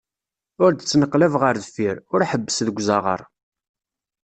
[0.63, 3.21] Ur d-ttneqlab ɣer deffir, ur ḥebbes deg uzaɣar.